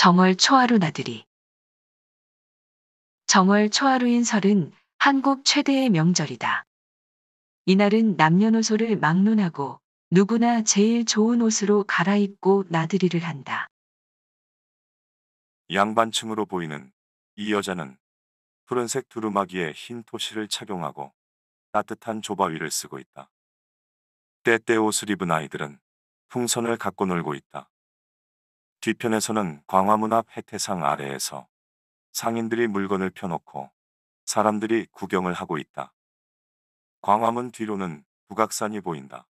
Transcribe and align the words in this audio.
정월 0.00 0.36
초하루 0.36 0.78
나들이. 0.78 1.26
정월 3.26 3.68
초하루인 3.68 4.22
설은 4.22 4.70
한국 4.96 5.44
최대의 5.44 5.90
명절이다. 5.90 6.62
이날은 7.66 8.14
남녀노소를 8.14 8.96
막론하고 8.96 9.80
누구나 10.12 10.62
제일 10.62 11.04
좋은 11.04 11.42
옷으로 11.42 11.82
갈아입고 11.82 12.66
나들이를 12.68 13.24
한다. 13.24 13.66
양반층으로 15.72 16.46
보이는 16.46 16.92
이 17.34 17.52
여자는 17.52 17.98
푸른색 18.66 19.08
두루마기에 19.08 19.72
흰 19.72 20.04
토시를 20.04 20.46
착용하고 20.46 21.12
따뜻한 21.72 22.22
조바위를 22.22 22.70
쓰고 22.70 23.00
있다. 23.00 23.28
때때 24.44 24.76
옷을 24.76 25.10
입은 25.10 25.32
아이들은 25.32 25.80
풍선을 26.28 26.76
갖고 26.76 27.04
놀고 27.04 27.34
있다. 27.34 27.68
뒤편에서는 28.88 29.64
광화문 29.66 30.14
앞 30.14 30.34
해태상 30.34 30.82
아래에서 30.82 31.46
상인들이 32.12 32.68
물건을 32.68 33.10
펴놓고 33.10 33.70
사람들이 34.24 34.86
구경을 34.92 35.34
하고 35.34 35.58
있다. 35.58 35.92
광화문 37.02 37.50
뒤로는 37.50 38.02
북악산이 38.28 38.80
보인다. 38.80 39.26